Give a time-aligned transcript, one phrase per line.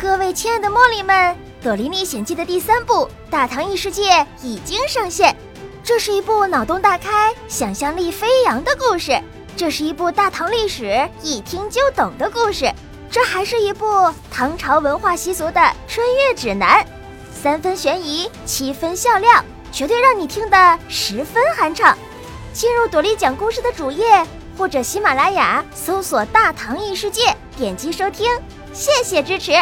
[0.00, 5.36] 各位亲爱的茉莉们朵莉历险记的第三部大唐异世界已经上线。
[5.84, 9.20] 这是一部脑洞大开想象力飞扬的故事
[9.58, 12.72] 这是一部大唐历史一听就懂的故事
[13.10, 16.82] 这还是一部唐朝文化习俗的穿越指南。
[17.30, 21.96] 三分悬疑七分笑料绝对让你听得十分酣畅。
[22.54, 24.26] 进入朵莉讲故事的主页
[24.56, 28.26] 或者喜马拉雅搜索大唐异世界点击收听
[28.72, 29.52] 谢谢支持。